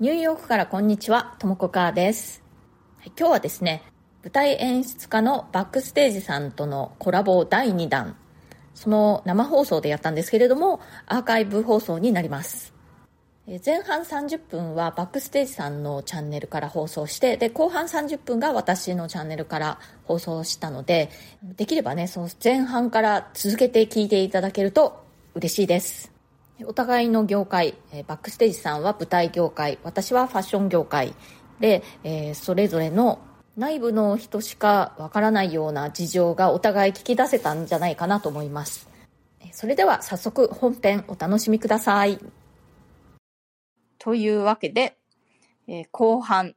[0.00, 2.42] ニューヨークからこんにちは、ともこかーです。
[3.18, 3.82] 今日はですね、
[4.22, 8.16] 舞台演出家のバックステージさんとのコラボ第2弾、
[8.74, 12.72] その生放送でやったんですけれども、アーカイブ放送になります。
[13.46, 21.10] 前半30分はバックステージさんのチャンネルから放送して、で、後半30分が私のチャンネルから放送したので、
[21.42, 25.04] できればね、その前半から続けて聞いていただけると
[25.34, 26.10] 嬉しいです。
[26.66, 31.14] お互いの業界、えバックステージさんは舞台業界、私はファッション業界
[31.60, 33.20] で、えーそれぞれの
[33.56, 38.88] 内部の人しかわからないような事情がお互い聞き出せたんじゃないかなと思います。
[39.52, 42.18] それでは早速本編お楽しみください。
[43.98, 44.96] というわけで、
[45.66, 46.54] えー後半、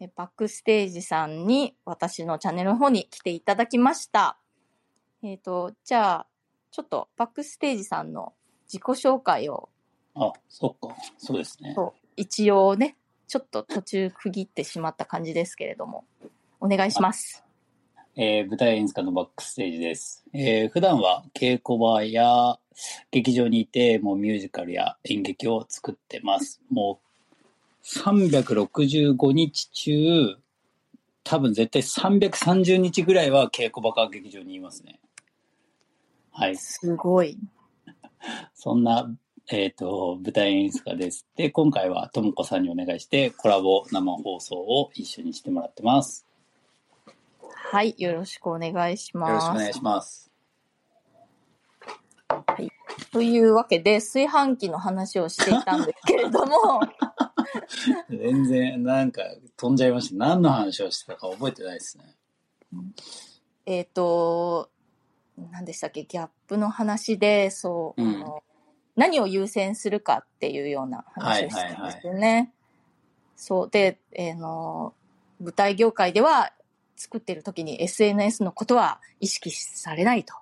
[0.00, 4.38] えーバックステージさんに私のチャンネルの方に来ていただきました。
[5.22, 6.26] えっ、と、じゃあ、
[6.70, 8.32] ちょっとバックステージさんの
[8.70, 9.68] 自己紹介を
[10.14, 10.94] あ、そっか。
[11.18, 11.74] そうですね。
[12.16, 12.96] 一応ね、
[13.26, 16.04] ちょっと途中区切ってしまった感じですけれども、
[16.60, 17.42] お願いします。
[18.16, 20.24] えー舞台演出家のバックステージです。
[20.32, 22.58] えー普段は稽古場や
[23.10, 26.60] 劇場にいて、もうミュージカルや演劇を作ってます。
[26.70, 30.36] もう365日中、
[31.24, 34.98] 多分絶対330日ぐらいは稽古場か劇場にいますね。
[36.32, 36.56] はい。
[36.56, 37.38] すごい。
[38.54, 39.10] そんな、
[39.50, 41.26] えっ、と、舞台演出家です。
[41.36, 46.26] で、今回はともこさんにお願いして、コラボ生放送を一緒にしてもらってます。
[47.42, 49.30] はい、よろしくお願いします。
[49.30, 50.30] よろしくお願いします。
[53.12, 56.80] というわけで、炊飯器の話をしていたんですけれども、
[58.08, 59.22] 全然、なんか、
[59.56, 60.16] 飛んじゃいました。
[60.16, 62.16] 何の話をしてたか覚えてないですね。
[63.66, 64.70] えっと、
[65.52, 68.42] 何でしたっけ、ギャップの話で、そう、うんあの
[68.96, 72.52] 何を優先するかっていうような話をしたんですよね。
[73.34, 73.70] そう。
[73.70, 74.92] で、えーの、
[75.40, 76.52] 舞台業界では
[76.96, 80.34] 作ってる時に SNS のことは意識されないと。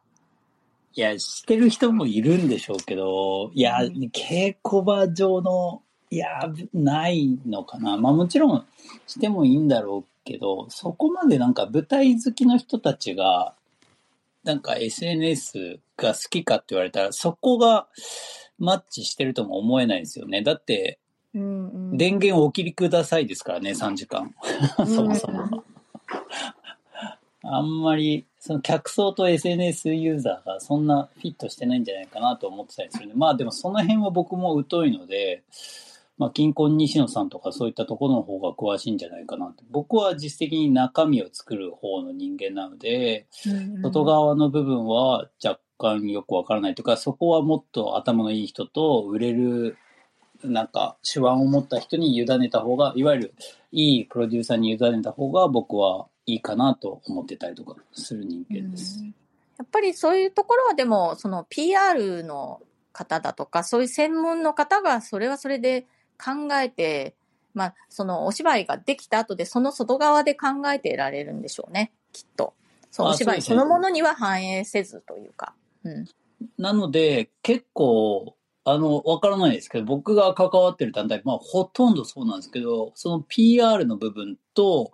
[0.95, 6.27] いや、してる人もいるんでしょうけど、いや、うん稽古場上の、いや、
[6.75, 7.97] ないのかな。
[7.97, 8.67] まあもちろん
[9.07, 13.55] してもいいんだろうけど、そこまでなんか舞台好きの人たちが、
[14.49, 17.87] なんか SNS が好きかって言われたら、そこが
[18.59, 20.41] マッチしてるとも思えないですよね。
[20.43, 20.99] だって、
[21.35, 24.35] うんうん電源をお切りくださいですからね、3時間。
[24.87, 25.63] そもそも。
[27.43, 35.43] あんまり、その客層と SNS ユーザーがそんなフィットしてないんじゃないかなと思ってたりするんで、まあでもその辺は僕も疎いので、
[36.19, 39.63] まあ、金婚西野さんとかそういったところの方が詳しいんじゃないかなって。
[39.71, 43.27] 僕は実質的に中身を作る方の人間なので、
[43.83, 49.79] 外側の部分は若干よくわからないというか、そこはもっと頭のいい人と売れる、
[50.43, 53.35] なんか手腕を持った人に委ねた方が、いわゆる
[53.71, 59.01] いいプロデューサーに委ねた方が僕はいいかなと思ってたりとかする人間です。
[59.01, 59.15] うん
[59.59, 62.61] やっぱりそういうところはでも、その PR の
[62.93, 65.87] 方だとか、そういう専門の方がそれはそれで
[66.23, 67.15] 考えて、
[67.55, 72.55] まあ、そのお芝居ができた後でその外側で考えてられるんでしょうね、きっと。
[72.91, 75.55] そのあお芝居そのものには反映せずというか。
[75.85, 76.07] うん。
[76.57, 84.93] なので、結構、あの、わからないですけど、僕が関わってる団体、まあ、ほとんどそうなんですけど、その PR の部分と、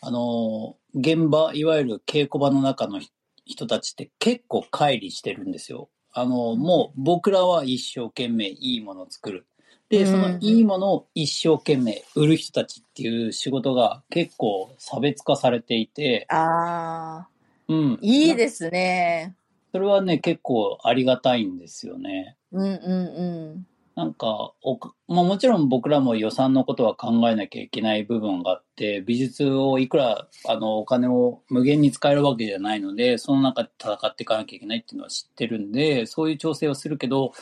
[0.00, 3.12] あの、現場、いわゆる稽古場の中の人
[3.44, 5.88] 人たちって結構乖離してるんですよ。
[6.12, 9.46] あの、もう僕らは一生懸命いいものを作る。
[9.92, 17.28] で、そのいいものを一生懸命売る人たちっていう仕事が結構差別化されていて、ああ、
[17.68, 17.98] うん。
[18.00, 19.34] いいですね。
[19.70, 22.36] それはね、結構ありがたいんですよね。
[22.52, 23.66] うんうんうん。
[23.94, 37.34] なんかおか、まあもちろん僕らも予算のことは考えなきゃいけない部分があって、美術をいくら、あの、お金を無限に使えるわけじゃないので、その中で戦っていかなきゃいけないっていうのは知ってるんで、そういう調整をするけど、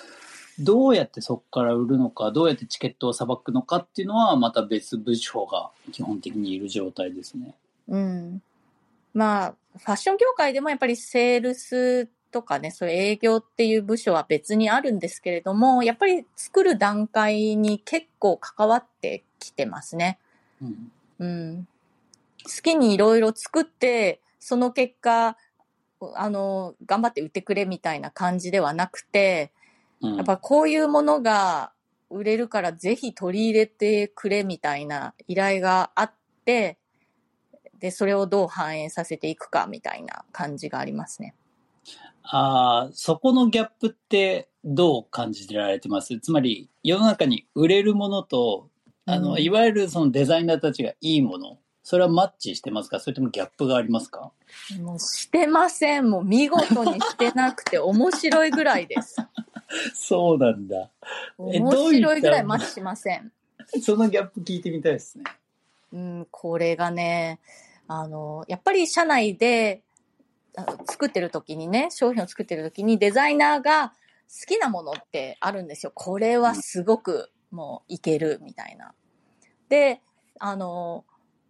[0.61, 7.55] どうやってそこから売るのか、どうやってチケットをさばくのかっていうのは、また別部署が基本的にいる状態ですね。
[7.89, 8.43] うん。
[9.15, 20.19] まあ、ファッション業界でもやっぱりセールスとかね、そういう営業っていう部署は別にあるんですけれども、やっぱり作る段階に結構関わってきてますね。
[20.63, 20.93] うん。
[21.19, 21.69] うん。
[22.45, 25.37] 好きにいろいろ作って、その結果、
[26.15, 29.53] あの、頑張って売ってくれみたいな感じではなくて、
[30.03, 31.73] うんやっぱこういうものが
[32.09, 36.13] 売れるからぜひ取り入れてくれみたいな依頼があっ
[36.45, 36.79] て、
[37.79, 41.35] で、それをどう反映させていくかみたいな感じがありますね。
[42.23, 46.19] ああ、そこのギャップってどう感じられてます？
[46.21, 48.69] つまり、世の中に売れるものと、
[49.07, 53.01] あの、うんいわゆるそのデザイナーたちがいいもの、それはマッチしてますか？
[53.01, 54.31] それともギャップがありますか？
[54.83, 56.11] もうしてません。
[56.11, 59.17] もう見事にしてなくて面白いぐらいです。
[59.95, 60.91] そうなんだ。
[61.39, 63.33] え面白いぐらいマッチしません。
[63.83, 65.25] そのギャップ聞いてみたいですね。
[65.93, 67.41] うん、これがね、
[67.87, 69.83] あの、やっぱり社内で
[70.57, 73.89] あ作ってる時にね、商品を作ってる時にデザイナーが
[74.29, 75.93] 好きなものってあるんですよ。
[75.95, 78.95] これはすごくもういけるみたいな。
[79.69, 80.01] で、
[80.39, 81.05] あの、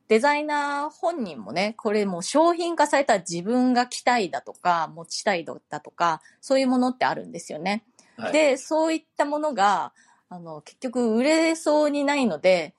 [0.08, 7.84] デザイナー本人もね、これもう商品化されたら自分が着たいだとか、持ちたいだとか、そういうものってあるんですよね。
[8.20, 9.92] はい、で、そういったものが、
[10.28, 12.74] あの、結局売れそうにないので、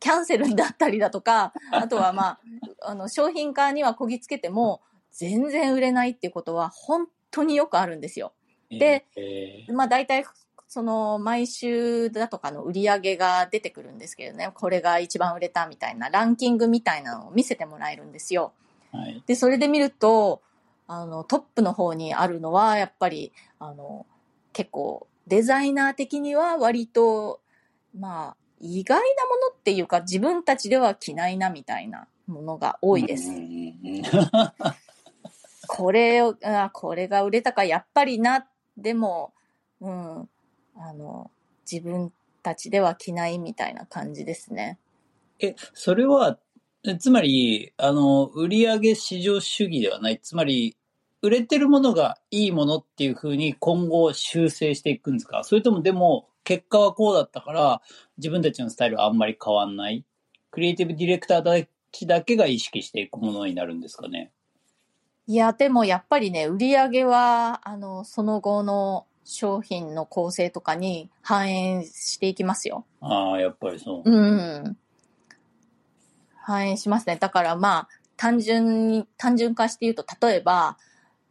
[0.00, 2.40] キャンセルになったりだとか、 あとはまあ、
[2.82, 4.80] あの、商品化にはこぎつけても、
[5.10, 8.32] 全然売れないっていうことは本当によくあるんですよ。
[8.70, 9.72] で、えー。
[9.74, 10.24] まあ大体、
[10.68, 18.52] その、毎週だとかの売り上げが出てくるんですけどね、これが一番売れたみたいなランキングみたいなのを見せてもらえるんですよ。
[18.90, 20.40] はい、で、それで見ると、
[20.86, 24.06] あの、トップの方にあるのは、やっぱり、あの、
[24.52, 27.40] 結構、デザイナー的には割と、
[27.96, 33.30] まあ、意外なものっていうか、自分たちでは着ないなみたいなものが多いです。
[35.66, 38.46] これを、あこれが売れたか、やっぱりな、
[38.76, 39.32] でも、
[39.80, 40.28] うん、
[40.76, 41.30] あの、
[41.70, 42.12] 自分
[42.42, 44.78] たちでは着ないみたいな感じですね。
[45.40, 46.38] え、それは、
[46.84, 50.20] えつまり、あの、売上市場主義ではない。
[50.20, 50.76] つまり、
[51.22, 55.44] 売れてるものがいいものっていうふうに今後修正していくんですか？
[55.44, 57.80] それともでも、結果はこうだったから、
[58.18, 60.04] 自分たちのスタイルはあんまり変わんない？
[60.50, 64.32] クリエイティブディレクターたちだけが意識していくものになるんですかね？
[65.28, 72.84] いや、でもやっぱりね、売り上げは、あの、その後の商品の構成とかに反映していきますよ。
[73.00, 74.10] ああ、やっぱりそう。
[74.10, 74.76] うん。
[76.34, 77.16] 反映しますね。
[77.20, 80.76] だからまあ、単純に、単純化して言うと、例えば、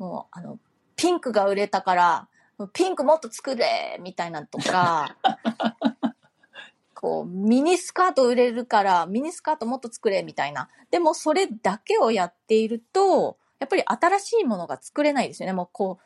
[0.01, 0.57] もう、あの、
[0.95, 2.27] ピンクが売れたから、
[2.73, 5.15] ピンクもっと作れみたいなのとか、
[6.95, 10.69] こう、ミニスカート売れるから、ミニスカートもっと作れみたいな。
[10.89, 15.53] でも、それだけをやっていると、やっぱり新しいものが作れないですよね。
[15.53, 15.99] もう、こ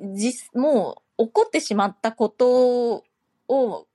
[0.00, 3.04] う、実、もう、起こってしまったこと
[3.48, 3.86] を、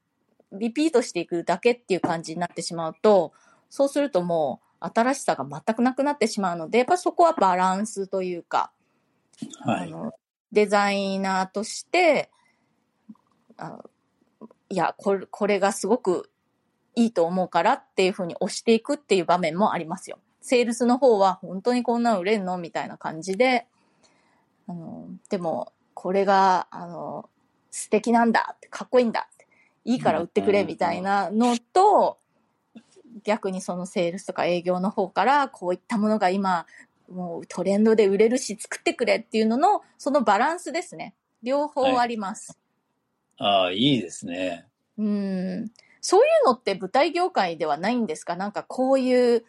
[0.51, 3.33] リピートしていくだけっていう感じになってしまうと、
[3.71, 8.71] そうするともう、新しさが全くなくなってしまうので、やっぱそこはバランスというか、
[9.59, 9.87] はい。
[9.87, 10.13] あの、
[10.51, 12.29] デザイナーとして、
[13.57, 13.79] あ
[14.69, 16.29] いや、これ、これがすごく
[16.95, 20.19] いいと思うからっていうふうに押していくっていう場面もありますよ。
[20.41, 23.67] セールスの方は本当にこんなの売れんのみたいな感じで、
[24.67, 27.29] あの、でも、これが、あの、
[27.71, 29.47] 素敵なんだって、かっこいいんだって、
[29.85, 32.19] いいから売ってくれみたいなのと、
[33.23, 36.65] 逆にそのセールスとか営業の方から、こういったものが今、
[37.13, 41.15] もうトレンドで売れるし作ってくれっていうのの、そのバランスですね。
[41.41, 42.57] 両方あります。
[43.37, 44.65] ああ、いいですね。
[44.97, 45.71] うん。
[46.01, 48.35] そういうのって舞台業界ではないんですか？
[48.35, 49.45] なんかこういう、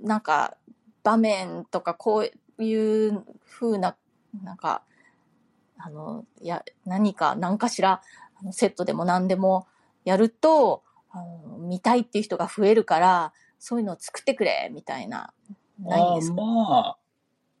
[0.00, 0.56] なんか
[1.02, 3.96] 場面とかこういう風な、
[4.42, 4.82] なんか、
[5.78, 8.02] あの、いや、何か、何かしら、
[8.52, 9.66] セットでも何でも
[10.04, 15.32] やると、あの見たいっていう人が増えるから、そういうのを作ってくれ、みたいな、
[15.78, 16.36] ないんですか？
[16.36, 16.96] まあ、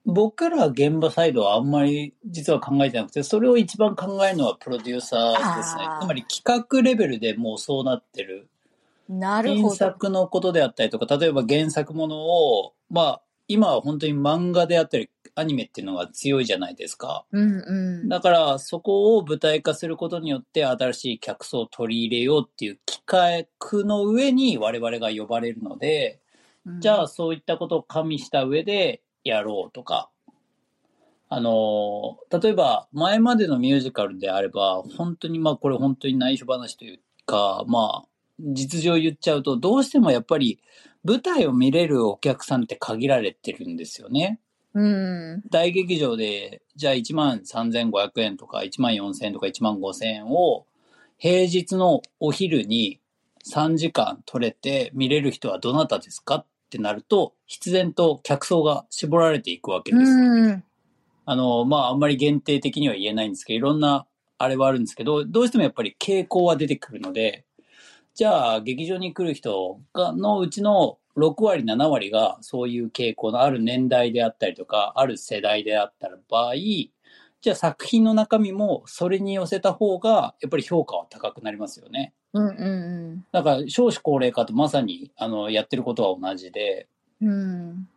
[0.06, 8.48] 僕ら現場サイドはあんまり実は考えてなくて、それを一番考えるのはプロデューサーですねつまり企画レベルでもうそうなってる。
[9.08, 9.74] 原なるほど。
[9.74, 17.24] 作のことであったりとか、例えば原作ものを、まあ、今は本当に漫画であったり、アニメっていうのが強いじゃないですか。
[17.32, 18.08] うんうん。
[18.08, 26.20] だから、そこを舞台化することによって、新しい客層を取り入れようっていう企画の上に我々が呼ばれるので、
[26.80, 30.10] じゃあそういったことを加味した上でやろうとか、
[31.30, 38.08] あの、例えば前までのミュージカルであれば、本当にまあこれ本当に内緒話というか、まあ
[38.40, 40.60] 実情言っちゃうと、どうしてもやっぱり
[41.04, 44.40] 舞台を見れるお客さんって限られてるんですよね。
[44.74, 45.42] うん。
[45.50, 50.66] 大劇場で、じゃあ1万3500円とか1万4000円とか1万5000円を
[51.18, 53.00] 平日のお昼に
[53.52, 60.10] 3時間取れて見れる人はどなたですかってなると、必然と客層が絞られていくわけです。
[60.10, 60.64] うん。
[61.24, 64.06] あの、まあ、あんまり限定的には言えないんですけど、いろんな
[64.38, 67.44] あれはあるんですけど、どうしてもやっぱり傾向は出てくるので、
[68.14, 76.54] じゃあ、劇場に来る人がのうちの6割、7割がそういう傾向のある年代であったりとか、ある世代であった場合、
[77.40, 82.12] じゃあ作品の中身もそれに寄せた方が、やっぱり評価は高くなりますよね。
[82.34, 86.88] うんうんだから少子高齢化とまさにあのやってることは同じで、
[87.20, 87.28] うん。
[87.28, 87.88] うん。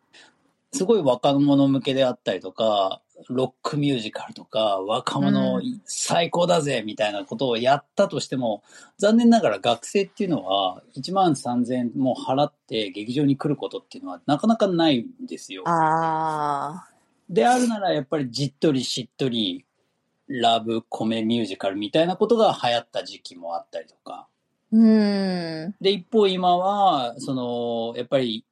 [0.73, 8.63] すごい若者向けであったりとか、ロックミュージカルとか、若者う最高だぜみたいなことをやったとしても、
[8.97, 15.63] 残念ながら学生っていうのは1万3000円も払って劇場に来ることっていうのはなかなかないんですよ。
[15.67, 16.90] ああ。
[17.31, 19.65] であるならやっぱりじっとりしっとり
[20.27, 24.27] ラブコメミュージカルみたいなことが流行った時期もあったりとか。
[24.71, 25.75] うん。
[25.81, 28.45] で、一方今は、その、やっぱり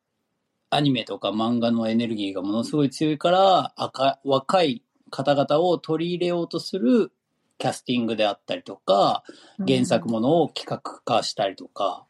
[0.70, 7.12] アニメとか漫画のエネルギーがものすごい強いから、赤若い方々を取り入れようとする
[7.58, 9.24] キャスティングであったりとか、
[9.66, 12.06] 原作ものを企画化したりとか、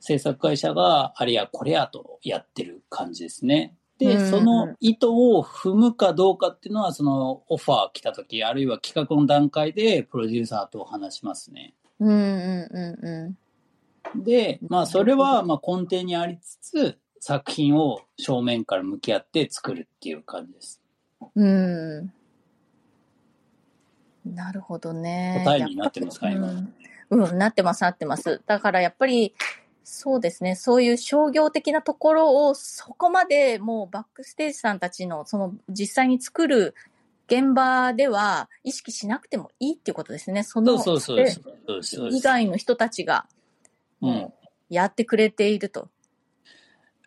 [0.00, 3.74] 制作会社があれやこれやとやってる感じですね。
[4.00, 11.74] で、うんその意図を踏むかどうかっていうのは、そのオファー来た時、あるいは企画の段階でプロデューサーと話しますね。
[12.00, 12.16] うんうん
[12.72, 13.36] うんう
[14.18, 14.24] ん。
[14.24, 20.80] で、まあそれはまあ根底にありつつ、作品を正面から向き合って作るっていう感じです。
[21.36, 22.12] うん。
[24.24, 25.42] なるほどね。
[25.44, 26.48] 答えになってますか今
[27.10, 28.40] うん、うん、なってます、なってます。
[28.46, 29.34] だからやっぱり、
[29.84, 36.74] そうですね、そういう商業的なところをそこまでもうバックステージさんたちのその実際に作る
[37.26, 40.42] 現場では意識しなくてもいいっていうことですね。
[40.42, 41.26] そそのうそうそう。
[41.82, 42.10] そう。
[42.12, 43.26] 以外の人たちが
[44.02, 44.32] うん。
[44.68, 45.88] やってくれていると。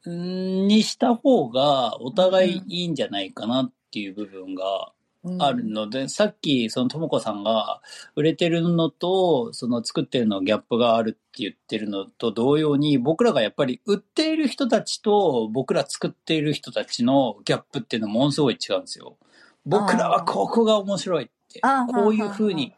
[0.05, 5.02] うんにした方がお互いいいんじゃないかなっていう部分がうん
[5.39, 7.81] あるので、さっきそのともこさんが
[8.15, 19.17] 売れてるのとその作ってるのギャップがあるって言ってるのと同様に僕らがやっぱり売っている人たちと僕ら作っている人たちのギャップっていうのはものすごい違うんですよ。
[19.65, 22.73] 僕らはここが面白いってこういう風に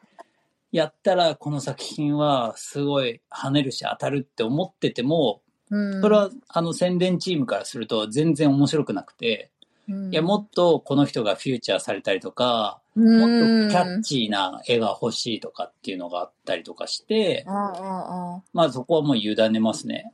[0.72, 6.02] やったらこの作品はすごい跳ねるし当たるって思っててもうん。
[6.02, 9.52] それはあの宣伝チームからすると全然面白くなくて、
[9.90, 20.12] うんいやもっとこの人がフューチャーされたりとか、ももっとキャッチーな絵が欲しいとかっていうのがあったりとかしてあ、あまあそこはもう委ねますね。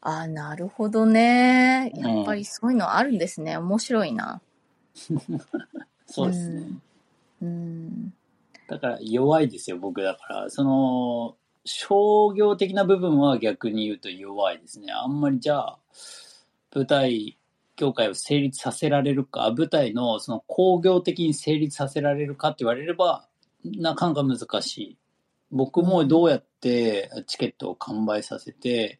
[0.00, 1.92] ああ、なるほどね。
[1.94, 3.56] うんやっぱりそういうのあるんですね。
[3.56, 4.40] 面白いな。
[6.06, 6.66] そうですね。
[7.42, 8.14] うん。
[8.68, 10.50] だから弱いですよ、僕だから。
[10.50, 14.92] その、商業的な部分は逆に言うと弱いですね。
[14.92, 15.78] あんまりじゃあ、
[16.74, 17.37] 舞台
[17.78, 23.26] 業界を成立させられるか、舞台のその工業的に成立させられるかって言われれば、
[23.64, 24.98] なかなか難しい。
[25.50, 28.98] 僕もどうやってチケットを完売させて、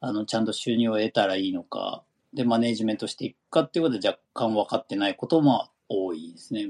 [0.00, 6.68] あの、ちゃんと収入を得たらいいのか、で、マネージメントしていくかっていうことは若干分かってないことも多いですね。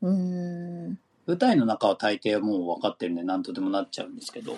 [0.00, 0.98] うん。
[1.26, 4.56] 舞台の中は大抵もう分かってるんで何とでもなっちゃうんですけど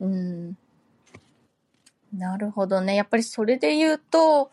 [0.00, 0.56] うん。
[2.16, 2.94] なるほどね。
[2.94, 4.50] やっぱりそれで言うと、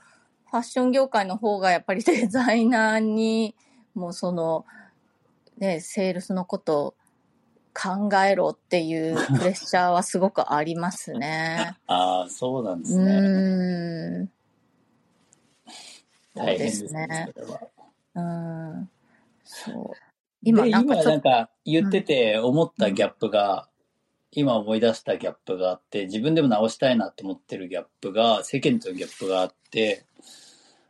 [0.49, 3.55] ファッション業界の方がやっぱりデザイナーに、
[3.93, 4.65] もうその、
[5.57, 6.95] ね、セールスのことを
[7.73, 11.75] 考えろっていうプレッシャーはすごくありますね。
[11.87, 13.11] ああそうなんですうね
[14.21, 14.29] う
[16.33, 17.31] 大変でですすねね。
[17.33, 17.61] それは
[18.15, 18.89] うん。
[19.43, 19.91] そう。
[20.41, 23.67] 今今なんかなんか言ってて思ったギャップが、
[24.31, 30.05] 今思い出したギャップがあって自分でも直したいなと思ってるギャップが世間とのギャップがあって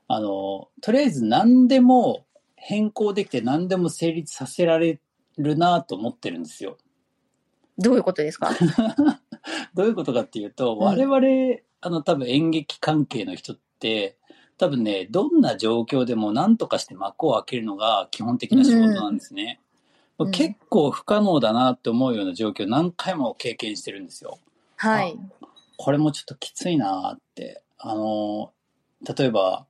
[0.08, 5.00] あのとりあえず何でも変更できて何でも成立させられ
[5.38, 6.78] るなと思ってるんですよ。
[7.78, 8.52] どういうことですか？
[9.74, 14.18] どういうことかっていうと、うん我々、あの、多分演劇関係の人って、
[14.58, 19.60] 多分ね、どんな状況でも何とかして幕を開けるのが基本的な仕事なんですね。
[19.62, 19.66] うん
[20.32, 24.40] 結構不可能だなって思うような状況何回も経験してるんですよ。
[24.78, 25.20] はい。
[25.76, 27.62] これもちょっときついなって。
[27.78, 28.54] あの、
[29.18, 29.66] 例えば、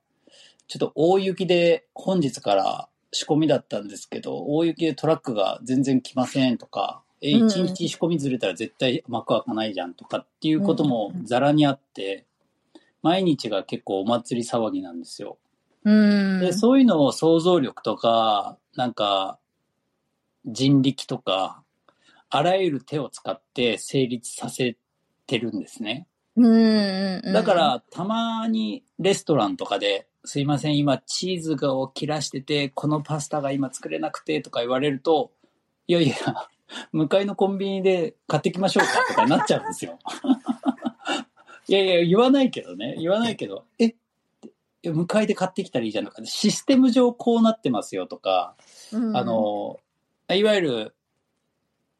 [0.68, 12.26] ちょっと大雪で本日から仕込みだったんですけど、大雪でトラックが全然来ませんとか、え、うん一日仕込みずれたら絶対幕開かないじゃんとかっていうこともうんざらにあって、
[13.02, 15.38] 毎日が結構お祭り騒ぎなんですよ。
[15.84, 15.92] う
[16.38, 16.40] ん。
[16.40, 19.38] で、そういうのを想像力とか、なんか、
[20.44, 21.62] 人力とか、
[22.28, 24.76] あらゆる手を使って成立させ
[25.26, 26.08] てるんですね。
[27.32, 35.30] だか、ら、たまにレストランとかで、すいません、今チーズを切らしてて、このパスタが今作れなくてとか言われると、
[35.86, 36.16] いやいや、
[36.92, 39.98] 向かいのコンビニで買ってきましょうかとかなっちゃうんですよ。
[41.68, 43.94] いやいや、言わないけどね、言わないけど、え、
[44.82, 48.56] 向かいで買ってきたらいいじゃんとか、システム上こうなってますよとか、
[48.92, 49.78] うんあ、の、
[50.32, 50.94] いわゆる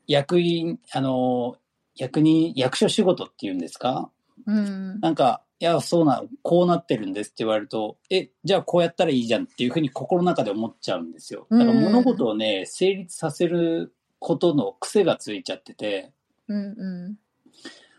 [0.06, 1.56] 役員、あの、
[1.96, 4.10] 役人、役所仕事っていうんですか？
[4.46, 5.00] うん。
[5.00, 11.46] なんか、いや、そうな、こうなってるんですって言われると、え、じゃあこうやったらいいじゃんっていうふうに心の中で思っちゃうんですよ。
[11.50, 16.12] だからうん物事をね、成立させることの癖がついちゃってて、
[16.48, 17.18] うんうん。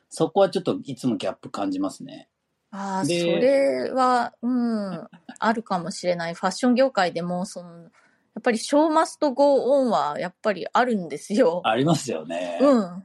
[0.10, 2.30] そこはちょっといつもギャップ感じますね。
[2.70, 5.08] ああ、そでれは、うん、
[5.40, 6.34] あるかもしれない。
[6.34, 7.88] ファッション業界でも、その、や
[8.40, 11.62] っぱりショーマストゴーオンはやっぱりあるんですよ。
[11.66, 12.60] ありますよね。
[12.62, 13.04] うん。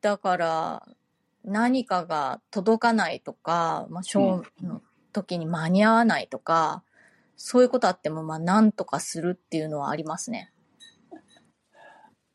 [0.00, 0.88] だから、
[1.44, 4.82] 何かが届かないとか、まあ、ショーの
[5.12, 6.82] 時に間に合わないとか、
[7.36, 10.52] そういうことあっても、まあ、なんとかするっていうのはありますね。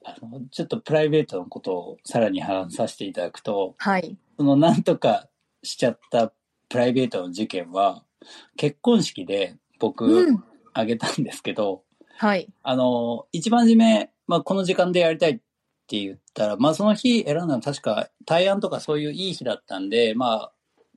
[0.05, 4.17] あのちょっとプライベートのことをさらに話させていただくと、はい。
[4.37, 5.27] そのなんとか
[5.63, 6.31] しちゃった
[6.69, 8.03] プライベートの事件は、
[8.55, 10.43] 結婚式で僕、うん。
[10.73, 11.83] あげたんですけど、
[12.17, 12.47] はい。
[12.63, 15.41] あの、一番初め、まあ、この時間でやりたいって
[15.97, 20.51] 言ったら、まあ、その日選んだのは確か対案とかそういういい日だったんで、まあ、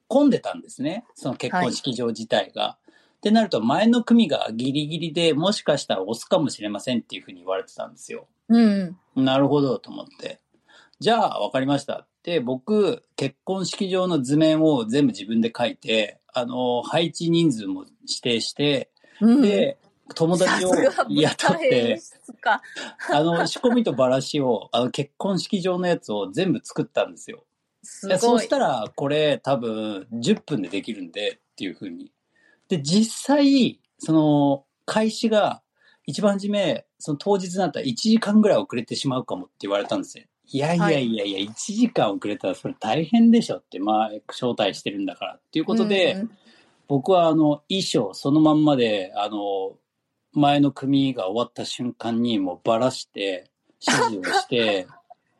[0.08, 1.04] 混んでたんですね。
[1.14, 2.76] その結婚式場自体が。
[3.16, 8.26] ってなると、前の組がギリギリでもしかしたら押すかもしれませんっていうふうに言われてたんですよ。
[8.48, 8.96] うん。
[9.14, 10.40] なるほどと思って。
[10.98, 19.78] じゃあ、わかりましたって、僕、結婚式場の図面を全部自分で書いて、あの、配置人数も指定して、うん、で、
[20.14, 22.00] 友達を雇って。
[23.12, 27.44] あの、仕込みとバラシを、あの、結婚式場のやつを全部作ったんですよ。
[27.82, 28.40] すでそう。
[28.40, 32.12] したら、これ多分10分でできるんでっていう風に。
[32.68, 35.62] で、実際、その、開始が
[36.06, 40.24] 一番初め、その当日になったら1時間ぐらい遅れてしまうかもって言われたんですよ。
[40.46, 46.30] いやいやいやいや、1時間遅れたらそれ大変でしょって、まあ、招待してるんだからっていうことで、うん
[46.92, 49.72] 僕はあの、衣装そのまんまで、あの、
[50.32, 53.50] 前の組が終わった瞬間にもうばらして、
[53.86, 54.86] 指示をして、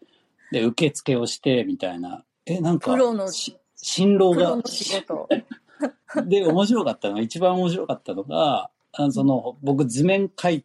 [0.52, 2.24] で、受付をして、みたいな。
[2.44, 4.58] え、なんかプロの、し新郎が。
[6.26, 10.64] で、面白かったのが、一番面白かったのが、あのその、僕図面書い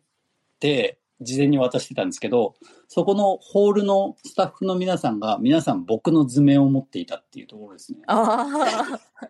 [0.60, 2.56] て、事前に渡してたんですけど、
[2.88, 8.00] そこのホールのスタッフの皆さんが、皆さん僕の図面を持っていたっていうところですね。
[8.08, 9.30] ああ。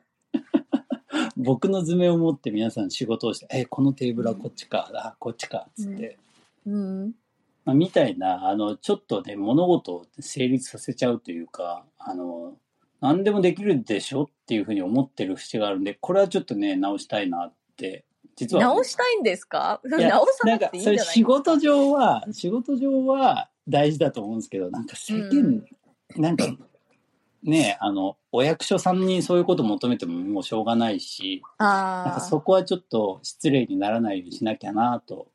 [1.37, 6.17] 僕の図面を持って皆さん仕事をして、え、このテーブルはこっちか、あ、こっちか、つって。
[6.65, 7.11] うん。
[7.63, 12.53] まあ、みたいな、あの、ちょっとね、物事を成立させちゃうというか、あの、
[13.01, 18.63] 何でもできるでしょっていうふうに思ってる節があるんで、これはちょっとね、直したいなって、実は。
[18.63, 19.81] 直したいんですか？
[19.83, 25.63] 直さなくていいんじゃない仕事上は、仕事上は大事だと思うんですけど、なんか世間、
[26.15, 26.45] なんか、
[27.43, 32.19] ね、あの、お役所さんにそういうこと求めてももうしょうがないし、なんか。
[32.21, 35.27] そこはちょっと失礼にならないようにしなきゃなと、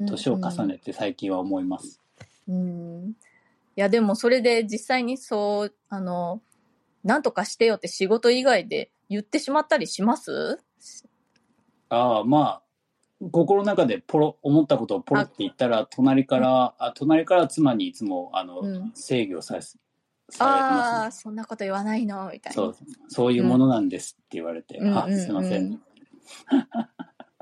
[0.00, 2.00] 年を重ねて最近は思います。
[2.48, 3.10] うん。
[3.76, 6.40] いや、でもそれで実際にそう、あの、
[7.04, 10.58] なんとかしてよって仕事以外で言ってしまったりします？
[11.88, 12.62] ああ、まあ、
[13.30, 19.60] 心の中でポロ、思ったことをポロって言ったら、隣から、あ隣から妻にいつも、あの、うん制御さ
[20.38, 22.54] ああ、そんなこと言わないのみたいな。
[22.54, 22.76] そう、
[23.08, 25.80] そういうものなんですって言われて、あ、うんうんうんすいません。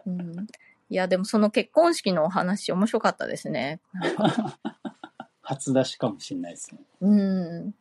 [0.07, 0.47] うん。
[0.89, 3.81] いや、でもその結婚式のお話面白かったですね。
[5.43, 6.81] 初出しかもしれないですね。
[7.01, 7.75] うん。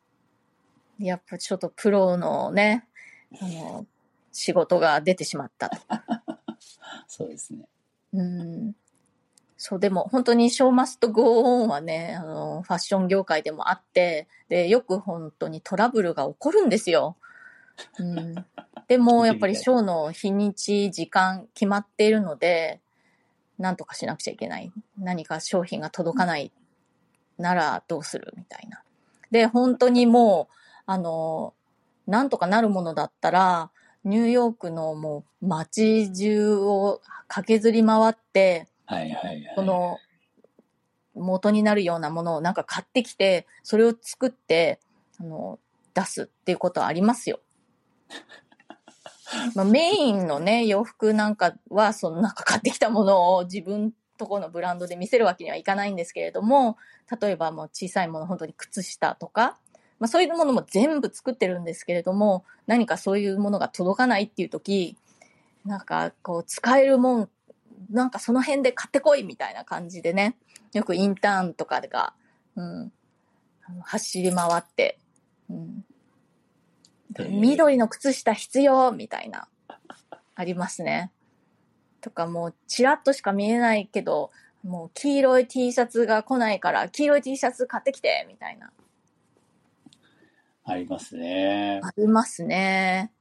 [0.99, 2.87] やっぱちょっとプロのね、
[3.41, 3.85] あの、
[4.31, 5.77] 仕事が出てしまったと。
[7.07, 7.67] そうですね。
[8.13, 8.75] うん。
[9.61, 17.17] そう、でも本当にショーマストゴーオンはね、あの、ファッション業界でもあって、で、よく本当にトラブルが起こるんですよ。
[17.99, 18.35] うん。
[18.87, 22.79] でも、 やっぱりショーの日にち、時間決まっているので、
[23.57, 24.71] なんとかしなくちゃいけない。
[24.97, 26.53] 何か商品が届かない
[27.37, 28.81] ならどうするみたいな。
[29.29, 31.53] で、本当にもう、あの、
[32.07, 33.71] なんとかなるものだったら、
[34.05, 39.53] ニューヨークのもう街中を駆けずり回って、はいはいはい。
[39.55, 39.99] この
[41.13, 44.79] 元になるようなものをなんか買ってきて、それを作って、
[45.19, 45.59] あの、
[45.93, 47.39] 出すっていうことはありますよ。
[49.53, 56.77] まあ、メインのね、洋服なんかは、そのなんか買ってきたものを自分とこのブランドで見せるわけにはいかないんですけれども、
[57.21, 59.59] 例えばもう小さいもの、本当に靴下とか、
[59.99, 64.97] まあそういうものも全部作ってるんですけれども、何かそういうものが届かないっていう時、
[65.63, 67.29] なんかこう使えるもん、
[67.89, 70.35] なんかその辺で買ってこいみたいな感じでね、
[70.73, 72.13] よくインターンとかが、
[72.55, 72.91] うん、
[73.81, 74.99] 走り回って、
[75.49, 75.85] うん、
[77.17, 79.47] えー緑の靴下必要みたいな、
[80.35, 81.11] ありますね。
[82.01, 84.31] とかもうチラッとしか見えないけど、
[84.63, 88.71] もう黄色い T シャツが来ないから黄色い T シャツ買ってきてみたいな。
[90.65, 91.81] ありますね。
[91.83, 93.11] ありますね。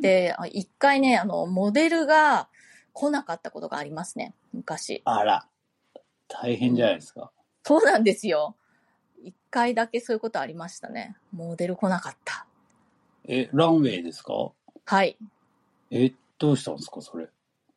[0.00, 2.48] で、あ一回ね、あの、モデルが
[2.98, 4.34] 来なかったことがありますね。
[4.52, 5.02] 昔。
[5.04, 5.46] あら、
[6.26, 7.30] 大変じゃないですか。
[7.62, 8.56] そうなんですよ。
[9.22, 11.16] 一回だけそういうことありましたね。
[11.32, 12.44] モデル来なかった。
[13.24, 14.50] え、ランウェイですか？
[14.84, 15.16] はい。
[15.92, 17.28] え、どうしたんですか、それ？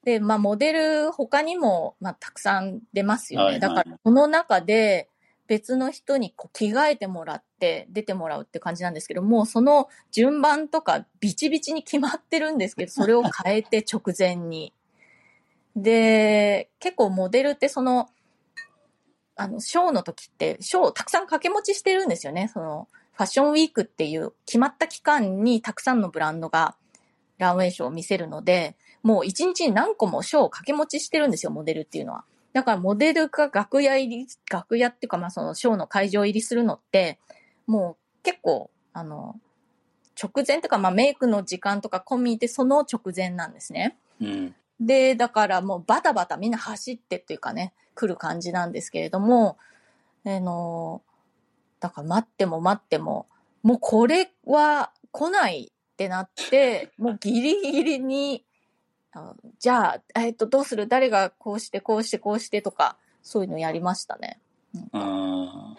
[0.03, 3.43] で、まあ、モデル他にも、まあ、たくさん出ますよね。
[3.45, 5.07] はいはいだから、この中で
[5.45, 14.73] 別の人にこう着替えてもらって出てもらうって感じなんですけども、その順番とかビチビチに決まってるんですけど、それを変えて直前に。
[15.75, 18.09] で、結構モデルってその、
[19.35, 22.49] あの、ショーの時って、ショーをたくさん掛け持ちしてるんですよね。
[22.53, 26.75] その、ファッションウィークっていう決まった期間にたくさんのブランドが
[27.37, 32.23] ランウェイショーを見せるので、もう一日に何個もショーを掛け持ちしてるんですよ、モデルっていうのは。
[32.53, 37.19] だからモデルが楽屋入り、楽屋っていうかまあそのショーの会場入りするのって、
[37.65, 39.39] もう結構、あの、
[40.21, 43.97] 直前とかまあメイクの時間とか込みでその直前なんですね。
[44.21, 44.55] うん。
[44.81, 49.57] で、だからもうバタバタみんな走ってっていうかね、来る感じなんですけれども、
[50.25, 51.01] あの、
[51.79, 53.27] だから待っても待っても、
[53.63, 58.43] もうこれは来ないってなって、もうギリギリに、
[59.13, 60.87] あじゃあ、えっと、どうする？
[60.87, 64.39] 誰がこうして、こうして、こうしてとか、そういうのやりましたね。
[64.93, 65.77] うん。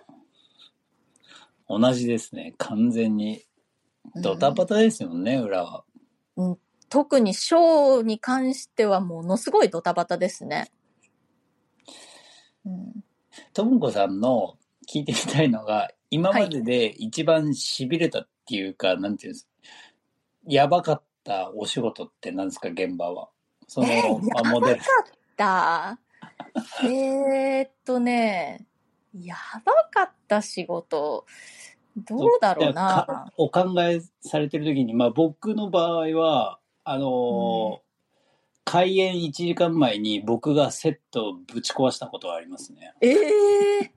[1.69, 2.55] 同じですね。
[2.59, 3.37] 完全に。
[3.37, 3.43] うん
[4.21, 5.85] ドタバタですよね、裏は。
[6.93, 10.71] 特にショーに関してはものすごいドタバタですね。
[12.67, 13.05] うん、
[13.55, 19.49] ともこさんの聞いてみたいのが、今までで一番痺れたっていうか、なんていうんです
[20.47, 23.31] やばかったお仕事って何ですか、現場は？
[23.69, 24.03] その、え
[24.35, 24.81] まあモデル。
[25.35, 25.99] だ。
[26.85, 28.67] えーっとね、
[29.19, 31.25] やばかった仕事、
[31.97, 33.33] どうだろういやなか。
[33.39, 37.93] お考えされてる時に、まあ僕の場合は、あのー
[38.65, 42.95] 開演1時間前に僕がセットをぶち壊したことはありますね。
[43.01, 43.93] ええ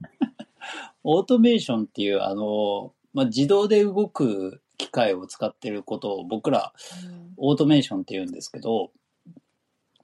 [1.04, 6.72] オートメーションっていう、あのーまあ、自動で動く機械を使ってることを僕ら
[7.36, 8.90] オートメーションって言うんですけど、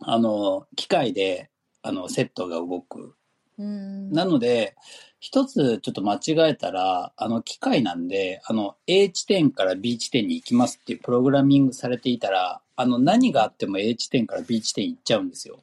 [0.01, 1.51] あの、機械で、
[1.83, 3.17] あの、セットが動く。
[3.59, 4.13] うん。
[4.13, 4.77] なので、
[5.21, 15.61] 一つちょっと間違えたら、あの、機械なんで、あの、A 地点から B 地点に行きますっていうプログラミングされていたら、あの、何があっても A 地点から B 地点行っちゃうんですよ。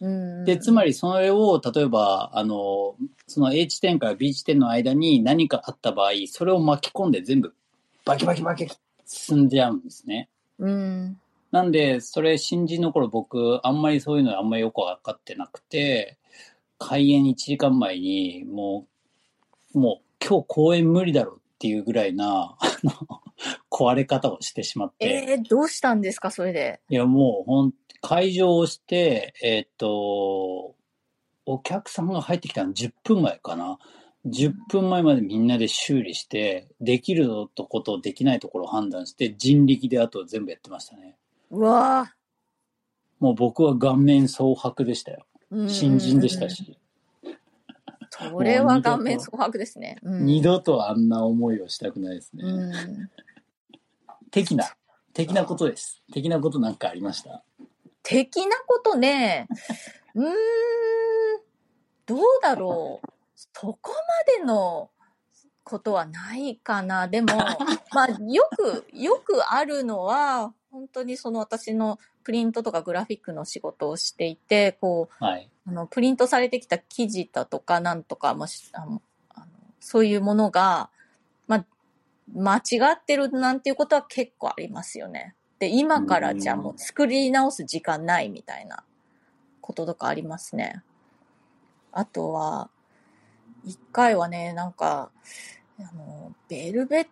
[0.00, 7.54] うんで、つまりそれを、例えば、あの、その A 地点から B 地点の間に何かあった場合、それを巻き込んで全部
[8.04, 8.66] バキバキバキ
[9.06, 10.28] 進んじゃうんですね。
[10.58, 11.20] うん。
[11.52, 16.16] なんで、それ新人の頃僕、あんまりそういうのあんまりよくわかってなくて、
[16.80, 18.88] 開演1時間前に、も
[19.74, 22.92] う、もう今日公演無理だろっていうぐらいな、あの、
[23.70, 26.80] 壊れ方をしてしまって、えー、どうしたんですか、それで？
[26.88, 30.74] いやもうほん、会場をして、えーっと、
[31.46, 33.78] お客さんが入ってきたの10分前かな。
[34.26, 41.16] 10分前までみんなで修理して、できるとことできないところを判断して、人力であと全部やってましたね。
[41.50, 42.14] うわ
[43.18, 45.26] もう僕は顔面蒼白でしたよ。
[45.52, 46.48] ぁ新人でした。
[46.48, 46.78] し。
[48.10, 49.96] それは顔面蒼白ですね。
[50.02, 52.44] うん二度とあんな思いをしたくないですね。
[52.44, 52.72] うん。
[54.30, 54.76] 的な、
[55.14, 56.02] 的なことです。
[56.12, 57.42] 的なことなんかありました？
[58.02, 59.46] 的なことね、
[60.14, 60.32] うーん、
[62.06, 63.08] どうだろう。
[63.36, 64.90] そこまでの
[65.64, 67.08] ことはないかな。
[67.08, 67.28] でも、
[67.92, 75.48] まあ、よく、よくあるのは、本当にその私のプリントとかグラフィックの仕事をしていて、こう、はい。
[75.66, 79.46] あの、プリントされてきた記事だとか、なんとか、もし、あの、あの
[79.80, 80.90] そういうものが、
[81.46, 81.64] まあ、
[82.34, 85.34] 間違ってるなんていうことは結構ありますよね。
[85.58, 88.82] で、今からじゃあもう作り直す時間ないみたいな
[89.60, 90.82] こととかありますね。
[91.92, 92.70] あとは、
[93.64, 95.10] 一回はね、なんか、
[95.78, 97.06] あの、ベルベッ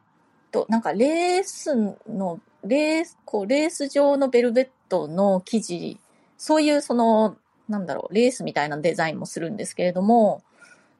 [0.50, 1.74] ト、なんかレース
[2.08, 6.00] の、レース、こう、レース状のベルベットの生地、
[6.36, 7.36] そういうその、
[7.68, 10.42] なんだろう、レースみたいなデザインもするんですけれども、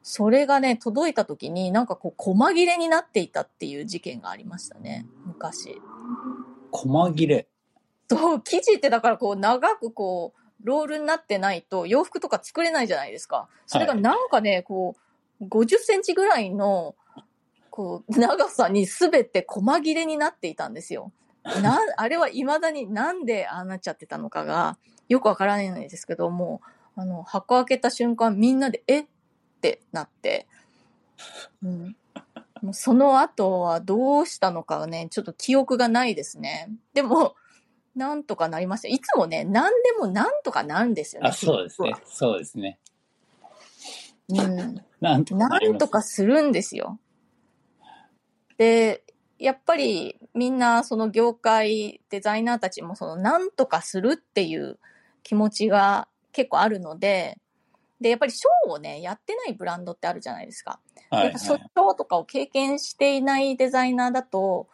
[0.01, 5.81] それがね、届いた時になんかこう、細切れになっていたっていう事件がありましたね、昔。
[6.71, 7.47] 細切れ。
[8.09, 13.47] そう、生地ってだからこう、長くこう、ロールになってないと洋服とか作れないじゃないですか。
[13.65, 14.95] それがなんかね、こ
[15.41, 16.95] う、50センチぐらいの、
[17.69, 21.11] こう、長さにすべて細切れになっていたんですよ。
[21.61, 26.61] な、あれは未だになんでああなっちゃってたのかがよくわからないんですけども、
[26.95, 29.01] あの、箱開けた瞬間みんなで、え？
[29.01, 29.05] っ
[29.61, 30.47] てなって、
[31.63, 31.95] うん。
[32.61, 36.69] もうその後はどうしたのかね、ちょっと記憶がないですね。
[36.93, 37.35] でも、
[37.95, 38.87] なんとかなりました。
[38.87, 41.29] いつもね、何でもなんとかなるんですよね。
[41.29, 41.95] あ、そうですね。
[42.05, 42.79] そうですね。
[44.29, 44.81] うん。
[44.99, 46.99] なんとかするんですよ。
[48.57, 49.03] で、
[49.39, 54.77] やっぱりみんなその業界デザイナーたちもそのなんとかするっていう
[55.23, 57.39] 気持ちが結構あるので、
[58.01, 60.79] で、やっぱりショーをね、やってないブランドってあるじゃないですか。
[61.09, 64.67] はい、やっぱショーとかを経験していないデザイナーだと、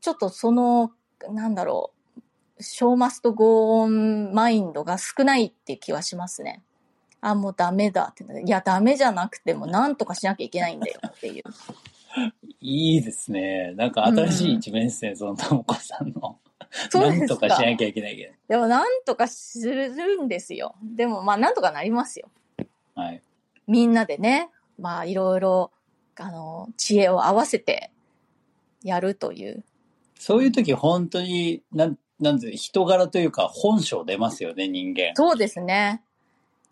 [0.00, 0.92] ちょっとその、
[1.30, 1.92] なんだろ
[2.58, 6.62] う、ショーマストゴーンマインドが少ないって気はしますね。
[7.20, 8.24] あ、もうダメだって。
[8.24, 11.44] いや、ダメじゃなくても、なんとかしなきゃいけないんだよっていう。
[12.60, 13.72] いいですね。
[13.76, 16.38] なんか新しい一面ですね、そのともこさんの。
[16.90, 20.74] そうですなんとかしなきゃいけないけでも、なんとかするんですよ。
[20.82, 22.28] でも、まあ、なんとかなりますよ。
[22.58, 22.66] ど。
[23.00, 23.22] はい。
[23.66, 25.70] みんなでね、まあ、いろいろ、
[26.16, 27.90] あの、知恵を合わせて
[28.82, 29.64] やるという。
[30.18, 35.14] そういう時本当に、なん、なんて人柄というか本性出ますよね、人間。
[35.14, 36.02] そうですね。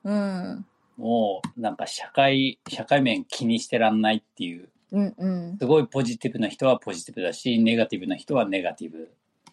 [0.03, 0.67] うん。
[0.97, 5.59] もう、なんか社会、社会面気にしてらんないっていう、うんうん。
[5.59, 9.11] すごいポジティブな人はポジティブだし、ネガティブな人はネガティブ。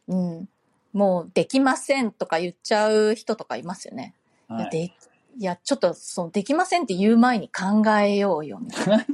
[0.07, 0.49] うん。
[0.93, 4.13] もう、できませんとか言っちゃう人とかいますよね。
[4.49, 4.69] いや、はい。
[4.69, 9.05] で、いや、ちょっと、その、できませんって言う前に考えようよ、みたいな。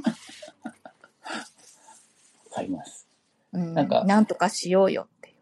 [2.54, 3.08] あります。
[3.52, 3.74] うん。
[3.74, 5.34] なんかなんとかしようよって。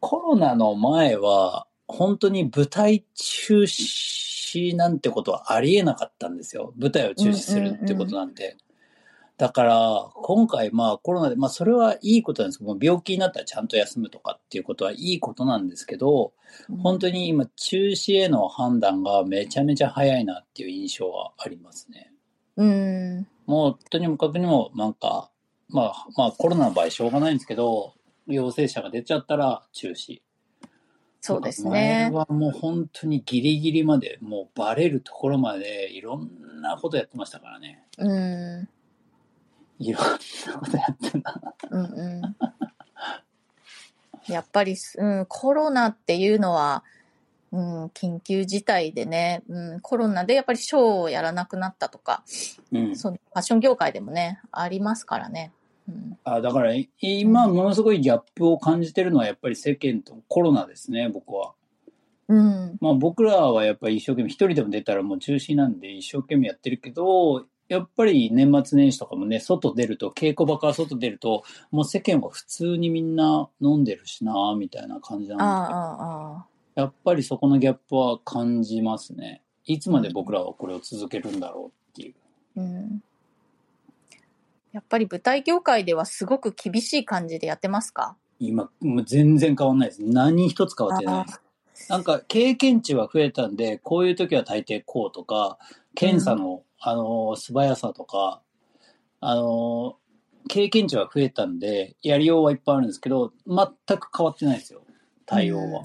[0.00, 6.72] コロナの前は、本当に舞台中止なんてことはありえなかったんですよ。
[6.76, 8.56] 舞台を中止するってことなんて。
[9.36, 16.32] だから、今回まあコロナで、まあそれはいいことなんですけど、病気になったらちゃんと休むとかっていうことはいいことなんですけど、
[16.82, 22.12] 本当に今中止への判断がめちゃめちゃ早いなっていう印象はありますね。
[22.56, 23.26] うん。
[23.46, 25.30] もうとにもかくにもなんか、
[25.68, 27.94] まあまあコロナの場合しょうがないんですけど、
[28.28, 30.20] 陽性者が出ちゃったら中止。
[31.20, 32.10] そうですね前。
[32.10, 37.82] はもう本当にギリギリまで、もうバレるところまでいろんなことやってましたからね。
[37.98, 38.68] うん。
[39.78, 41.54] いろんなことやってんだな。
[41.70, 42.20] うんう
[44.28, 44.32] ん。
[44.32, 46.84] やっぱり、うん、コロナっていうのは、
[47.52, 52.22] うん、緊急事態でね、うん、コロナでやっぱりショーをやらなくなったとか、
[52.72, 52.96] うん。
[52.96, 55.52] そのファッション業界でもね、ありますからね。
[55.88, 61.52] うん、あだから今ものすごいギャップを感じてるのはやっぱり世間とコロナですね、僕は。
[62.26, 79.40] うん、まあ僕らはやっぱり一生懸命、一人でも出たらもう中止なんで一生懸命やってるけど、やっぱり年末年始とかもね、外出ると、稽古場から外出ると、もう世間は普通にみんな飲んでるしな、みたいな感じなんでああ、ああ、やっぱりそこのギャップは感じますね。
[79.64, 82.14] いつまで僕らはこれを続けるんだろうっていう。
[82.56, 83.02] うん。
[84.72, 88.16] やっぱり舞台業界ではすごく厳しい感じでやってますか？
[88.40, 90.02] 今、もう全然変わんないです。
[90.02, 91.40] 何一つ変わってないです。
[91.88, 95.58] なんか経験値は増えたんで、こういう時は大抵こうとか、
[95.94, 98.42] 検査の、あの、素早さとか、
[99.20, 99.96] あの、
[100.48, 104.82] 経験値は増えたんで、やりようはいっぱいあるんですけど、全く変わってないですよ。
[105.24, 105.84] 対応は。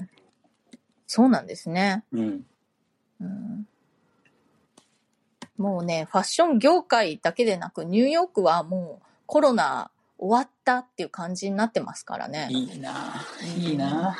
[1.06, 2.04] そうなんですね。
[2.12, 2.46] うん。
[3.20, 3.66] うん
[5.56, 12.48] もうね、ファッション業界だけでなく、ニューヨークはもうコロナ終わったっていう感じになってますからね。
[12.50, 14.16] いいなぁいいな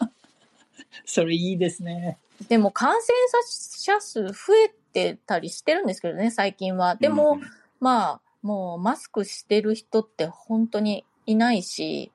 [0.00, 0.08] ぁ
[1.06, 2.18] それいいですね。
[2.48, 3.14] でも感染
[3.50, 4.32] 者数増
[4.64, 6.96] えてたりしてるんですけどね、最近は。
[6.96, 7.40] でも、うん
[7.80, 12.12] まあ、もうマスクしてる人って本当にいないし、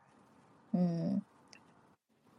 [0.73, 1.23] うん。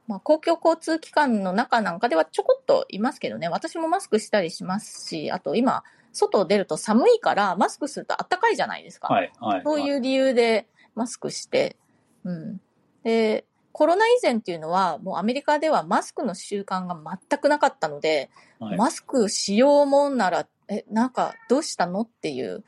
[0.07, 9.09] まあ、公共交通機関の中なんかではちょこっといますけどね、私もマスクしたりしますし、あと今、外出ると寒いからマスクすると暖かいじゃないですか。
[9.09, 9.63] はい、はい。
[9.65, 11.77] そういう理由でマスクして、
[12.25, 12.61] うん。
[13.03, 16.97] で、コロナ以前っていうのは、もうアメリカではマスクの習慣が
[17.29, 22.63] 全くなかったので、はい、マスクしようもんなら、え、なんかどうしたのっていう、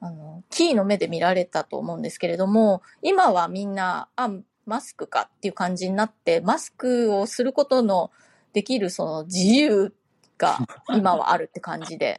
[0.00, 4.30] あの、キーの目で見られたと思うんですけれども、今はみんな、あ、
[4.64, 8.10] マスクかっていう感じになって、マスクをすることの
[8.54, 9.92] できるその自由
[10.38, 12.18] が 今はあるって感じで、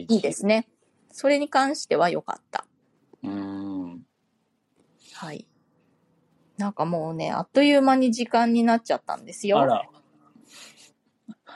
[0.00, 0.06] い。
[0.16, 0.68] いいですね。
[1.10, 2.66] それに関しては良かった。
[3.22, 4.06] うーん。
[5.14, 5.46] はい。
[6.60, 9.58] なんかもうね、あっという間に時間になっちゃったんですよ。
[9.60, 9.82] あら。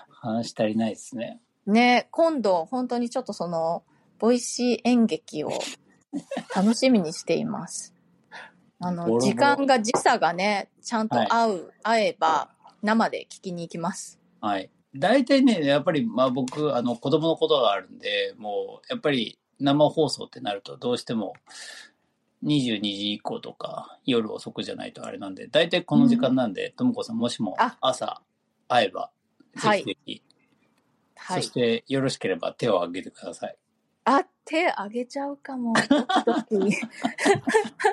[0.08, 1.42] 話足りないですね。
[1.66, 3.84] ね、今度本当にちょっとその、
[4.18, 5.50] Voicy 演劇を
[6.56, 7.94] 楽しみにしています。
[8.80, 14.18] あの、ボロボロ時間が時差がね、ちゃんと合う、合えば、生で聞きに行きます。
[14.40, 14.70] はい。
[14.96, 21.34] 大体ね、やっぱり、まあ僕、あの、子供のことがあるんで、もう、やっぱり生放送ってなると、どうしても、
[22.44, 28.22] 22時以降とか、夜遅くじゃないとあれなんで、大体この時間なんで、ともこさん、もしもあ朝
[28.68, 29.10] 会えば、
[29.56, 30.22] はいぜひぜひ、
[31.16, 31.52] はいそし。
[31.52, 33.56] てよろしければ手を挙げてください。
[34.04, 35.72] あ、手あげちゃうかも。
[36.26, 36.80] ドキドキ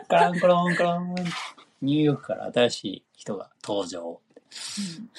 [0.07, 1.15] カランコロンコロン。
[1.81, 4.19] ニューヨークから新しい人が登場。
[4.39, 5.09] うん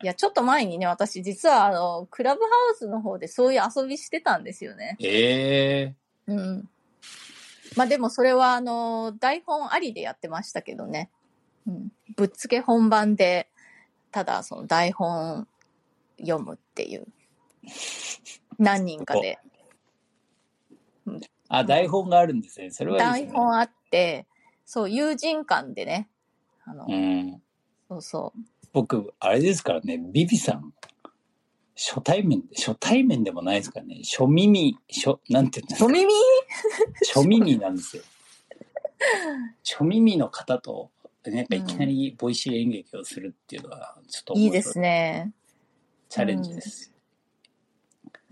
[0.00, 4.96] いや、ちょっと前にね、私実はあの、クラブハウスの方でそういう遊びしてたんですよね。
[5.00, 5.94] ええ
[6.28, 6.68] うん。
[7.78, 11.10] まあでもそれはあの、台本ありでやってましたけどね。
[11.64, 11.92] うん。
[12.16, 13.48] ぶっつけ本番で、
[14.10, 15.46] ただその台本
[16.18, 17.06] 読むっていう。
[18.58, 19.38] 何人かで。
[21.48, 22.72] あ、台本があるんですね。
[22.72, 23.26] それはいいですね。
[23.28, 24.26] 台本あって、
[24.66, 26.08] そう、友人間でね。
[26.64, 27.40] あの、うん。
[27.88, 28.40] そうそう。
[28.72, 30.74] 僕、あれですからね、ビビさん、
[31.80, 35.84] 初対面、初対面でもないですからね、初耳、初、なんて言うんですか？
[35.86, 36.12] お耳？
[37.14, 38.02] 初耳なんですよ。
[39.64, 40.90] 初耳の方と、
[41.24, 45.32] なんかいきなりボイシー演劇をするっていうのは、ちょっと面白いですね。
[46.08, 46.92] チャレンジです。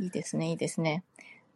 [0.00, 1.04] いいですね、いいですね。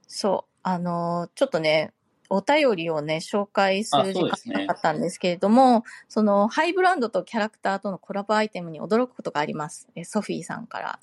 [0.07, 1.93] そう、あのーちょっとね、
[2.29, 9.89] お便りをね、紹介する時間なかったんですけれども、その、ハイブランドとキャラクターとのコラボアイテムに驚くことがあります。
[9.97, 11.01] えソフィーさんから。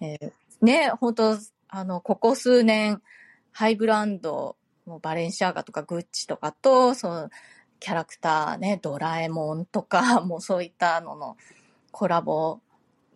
[0.00, 0.32] えー
[0.62, 3.02] ね、本当あの、ここ数年、
[3.50, 4.56] ハイブランド、
[4.86, 7.30] もうバレンシアガとかグッチとかと、その、
[7.80, 11.36] キャラクターね、ドラえもんとか、 もうそういったのの
[11.90, 12.60] コラボ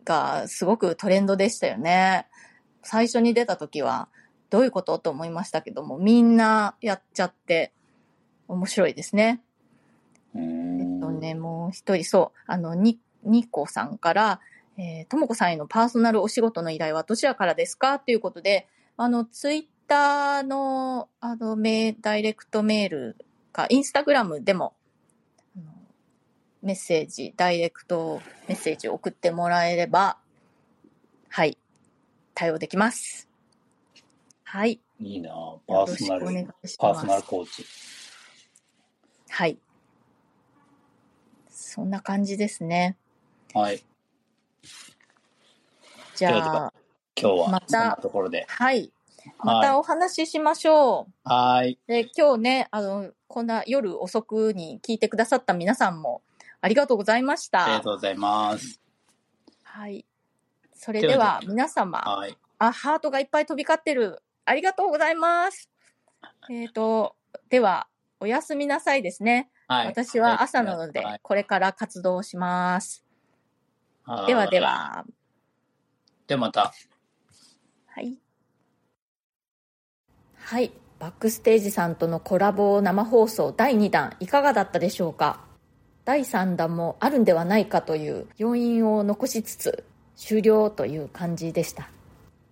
[0.05, 2.27] がすごくトレンドでしたよね。
[2.83, 4.09] 最初に出た時は、
[4.51, 7.73] どういうことと思いましたけども、みんなやっちゃって、
[8.49, 9.41] 面白いですね。
[10.35, 14.41] えんっとね、もう一人、そう、あの、に、にこさんから、
[14.79, 17.99] えーともこさんへのパーソナルお仕事の依頼はどちらからですか？
[17.99, 23.17] ということで、あの、ツイッターの、あの、メダイレクトメール
[23.53, 24.75] か、インスタグラムでも、
[26.63, 30.19] メッセージ、ダイレクトメッセージを送ってもらえれば、
[31.29, 31.57] はい、
[32.35, 33.29] 対応できます。
[34.45, 34.81] はい。
[34.99, 37.23] いいなよパーろソナルしくお願い、しパーソナル。
[37.23, 37.65] コーチ。
[39.29, 39.59] はい。
[41.51, 42.97] そんな感じですね。
[43.55, 43.83] はい。
[46.17, 46.73] じゃあ、
[47.21, 48.47] 今日はまたところで。
[48.49, 48.91] はい。
[49.39, 51.29] まはたお話ししましょう。
[51.29, 51.33] い。
[51.33, 51.79] はい。
[51.87, 56.23] で、今日ね、あの、こんな夜遅くに聞いてくださった皆さんも
[56.63, 57.91] ありがとうございましたありがと。
[57.91, 58.81] うございます。
[59.63, 60.07] はい。
[60.73, 62.37] それでは皆様、はい。
[62.59, 64.23] あ、ハートがいっぱい飛び交ってる。
[64.47, 65.69] ありがとうございます。
[66.49, 67.15] えっ、と、
[67.51, 67.89] では、
[68.21, 69.51] おやすみなさいですね。
[69.69, 69.87] はい。
[69.89, 73.05] 私は朝なのではい、これから活動します。
[74.05, 74.61] はいではで。
[74.61, 75.05] は。
[76.27, 76.75] ではまた。
[77.87, 78.19] はい。
[80.37, 80.73] はい。
[80.99, 85.45] バックステージさんとのコラボ生放送第2弾いかがだったでしょうか？
[86.05, 89.85] 第3弾もあるんではないかという要因を残しつつ
[90.17, 91.91] 終了という感じでした。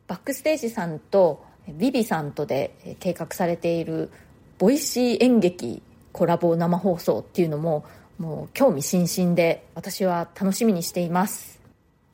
[0.06, 4.10] バックステージさんとビビさんとで計画されている
[4.58, 5.82] ボイシー演劇
[6.12, 7.84] コラボ生放送っていうのも
[8.18, 11.60] もう興味津々で私は楽しみにしています。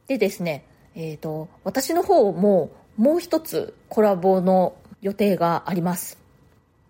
[0.07, 6.19] でですね、えっ、と、私の方ももう一つコラボの予定があります。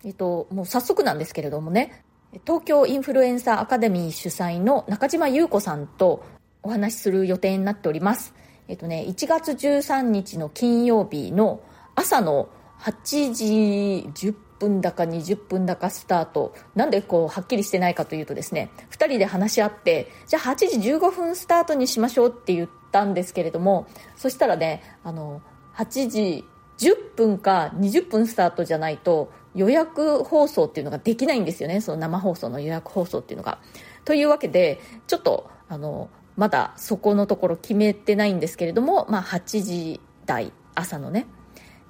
[0.03, 2.03] えっ、と、もう早速なんですけれどもね、
[2.45, 6.23] 東京インフルエンサーアカデミー主催の中島優子さんと
[6.63, 8.33] お話しする予定になっております。
[8.67, 11.61] えっ、とね、1月13日の金曜日の
[11.95, 16.53] 朝の8時10分だか20分だかスタート。
[16.75, 25.41] なんでこう、はっきりしてないかというとですね、2人で話し合って、じゃあ8時15分スタートにしましょうって言ったんですけれども、そしたらね、あの、
[25.75, 26.45] 8時
[26.77, 31.81] 10分か20分スタートじゃないと予約放送っていうのができないんですよね。
[31.81, 33.59] その生放送の予約放送っていうのが。
[34.05, 41.27] というわけで、ちょっと、あの、まだそこのところ決めてないんですけれども、まあ8時台、朝のね、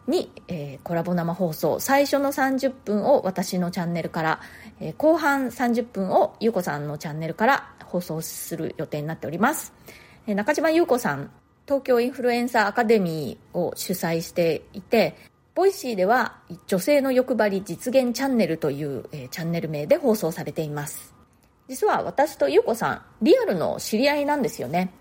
[0.08, 4.42] に、えーコラボ生放送最初の30分を私のチャンネルから、
[4.80, 9.74] えー後半30分をゆうこさんのチャンネルから放送する予定になっております、
[10.28, 11.32] 中島優子さん
[11.66, 15.16] 東京インフルエンサーアカデミーを主催していて
[15.56, 21.14] ボイシーでは女性の欲張り実現チャンネルという、えーチャンネル名で放送されています。
[21.68, 24.94] 実は私と優子さんリアルの知り合いなんですよね。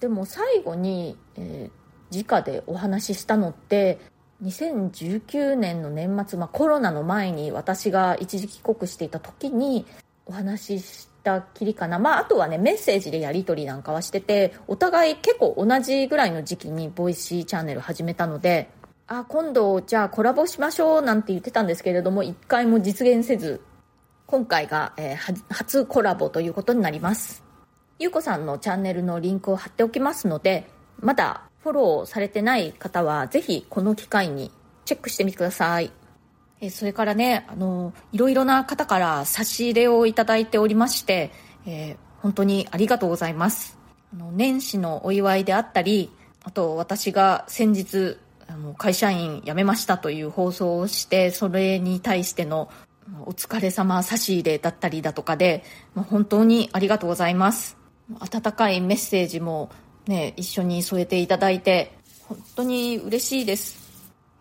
[0.00, 3.98] でも最後に、えー直でお話ししたのって
[4.42, 9.84] 2019年の年末、まあ、コロナの前に私が一時帰国していた時に
[10.26, 11.98] お話ししったきりかな。
[11.98, 18.68] まあ、あとはね、メッセージでやり取りなんかはしてて、お互い結構同じぐらいの時期にボイシーチャンネル始めたので、
[19.06, 23.60] あ、今度じゃあコラボしましょうなんて言ってたんですけれども、一回も実現せず、
[24.26, 27.42] 今回が、えー、初コラボということになります。
[27.98, 30.68] ゆうこさんのチャンネルのリンクを貼っておきますので、
[31.00, 34.52] まだフォローされてない方は、ぜひこの機会に
[34.84, 35.90] チェックしてみてください。
[36.60, 41.30] えそれからね、あの、いろいろな方から差し入れをいただいておりまして、
[41.66, 43.78] えー、本当にありがとうございます。
[44.12, 46.10] あの、年始のお祝いであったり、
[46.42, 48.16] あと私が先日、
[48.48, 52.70] あの、会社員辞めましたという放送をして、それに対しての
[53.26, 55.62] お疲れ様差し入れだったりだとかで、
[55.94, 57.76] も本当にありがとうございます。
[58.18, 59.70] 温かいメッセージも
[60.06, 61.92] ね、一緒に添えていただいて、
[62.26, 63.87] 本当に嬉しいです。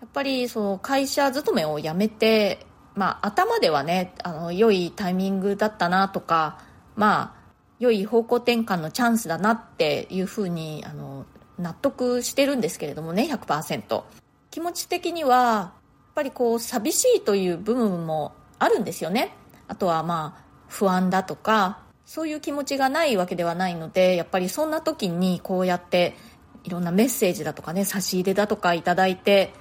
[0.02, 6.60] やっぱりその会社勤めを辞めて、まあ、頭ではねあの良いタイミングだったなとか、
[6.96, 11.26] まあ、良い方向転換のチャンスだなっていうふうにあの
[11.58, 14.04] 納得してるんですけれどもね100%
[14.52, 15.74] 気持ち的にはやっ
[16.16, 19.36] ぱりこう寂しいという部分もあるんですよね。
[19.68, 26.16] あとはまあ不安だとかそういう気持ちがないわけではないのでやっぱりそんな時にこうやって
[26.64, 29.54] いろんなメッセージだとかね差し入れだとかいただいて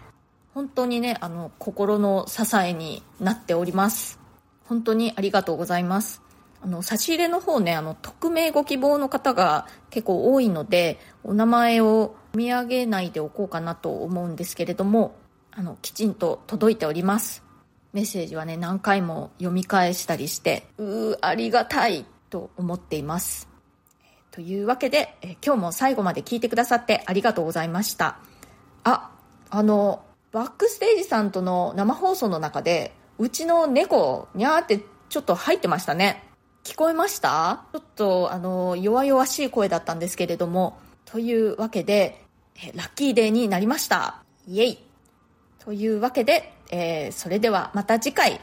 [0.56, 4.18] 本当にね、あの、心の支えになっております。
[4.64, 6.22] 本当にありがとうございます。
[6.62, 15.14] あの、差し入れの方ね、あの、匿名ご希望の方が結構多いので、お名前を見上げないでおこうかなと思うんですけれども、
[15.50, 17.44] あの、きちんと届いております。
[17.92, 23.46] メッセージはね、何回も読み返したりして、うー、ありがたいと思っています。
[24.30, 28.16] というわけで、え今日も最後まで聞いてくださってありがとうございました。
[28.84, 29.10] あ、
[29.50, 36.24] あの、バックステージさんとの生放送の中で、うちの猫、にゃーってちょっと入ってましたね。
[36.64, 37.64] 聞こえました？
[37.72, 42.22] ちょっと、あの、弱々しい声だったんですけれども、というわけで、
[42.62, 44.22] えラッキーデーになりました。
[44.48, 44.78] イェイ。
[45.58, 48.40] というわけで、えー、それではまた次回。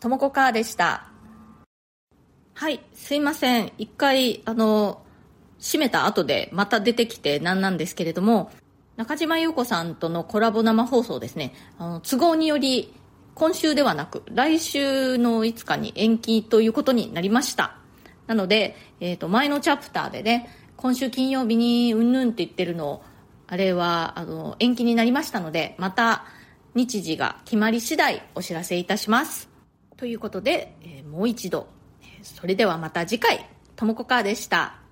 [0.00, 1.08] ともこかーでした。
[2.52, 3.72] はい、すいません。
[3.78, 5.02] 一回、あの、
[5.58, 8.50] 閉めた後でまた出てきて何なんですけれども、
[8.96, 12.94] 中島優子さんとのコラボ生放送ですね、あの都合により
[13.34, 17.76] 今週ではなく来週の5日に延期ということになりました。
[18.28, 23.02] なので、え、ー、と、前のチャプターでね、今週金曜日にうんぬんって言ってるの
[23.48, 26.24] あれは、あの、延期になりましたので、また
[26.74, 29.48] 日時が決まり次第お知らせいたします。
[29.96, 31.66] ということで、えー、もう一度、
[32.22, 33.44] それではまた次回、
[33.76, 34.83] ともこかーでした。